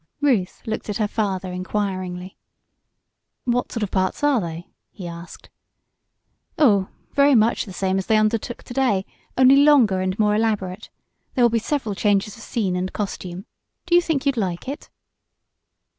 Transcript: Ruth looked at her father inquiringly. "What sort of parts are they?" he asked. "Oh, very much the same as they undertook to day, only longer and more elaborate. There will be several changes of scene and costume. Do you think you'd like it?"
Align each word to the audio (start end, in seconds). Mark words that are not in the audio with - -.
Ruth 0.19 0.63
looked 0.65 0.89
at 0.89 0.97
her 0.97 1.07
father 1.07 1.51
inquiringly. 1.51 2.35
"What 3.43 3.71
sort 3.71 3.83
of 3.83 3.91
parts 3.91 4.23
are 4.23 4.41
they?" 4.41 4.71
he 4.89 5.07
asked. 5.07 5.51
"Oh, 6.57 6.87
very 7.13 7.35
much 7.35 7.65
the 7.65 7.71
same 7.71 7.99
as 7.99 8.07
they 8.07 8.17
undertook 8.17 8.63
to 8.63 8.73
day, 8.73 9.05
only 9.37 9.57
longer 9.57 10.01
and 10.01 10.17
more 10.17 10.33
elaborate. 10.35 10.89
There 11.35 11.43
will 11.45 11.49
be 11.49 11.59
several 11.59 11.93
changes 11.93 12.35
of 12.35 12.41
scene 12.41 12.75
and 12.75 12.91
costume. 12.91 13.45
Do 13.85 13.93
you 13.93 14.01
think 14.01 14.25
you'd 14.25 14.37
like 14.37 14.67
it?" 14.67 14.89